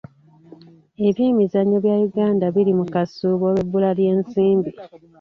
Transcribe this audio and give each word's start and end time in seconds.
Ebyemizannyo 1.07 1.77
bya 1.85 1.95
Uganda 2.07 2.45
biri 2.55 2.73
mu 2.79 2.85
kasuubo 2.93 3.43
olw'ebbula 3.49 3.89
ly'ensimbi. 3.97 4.71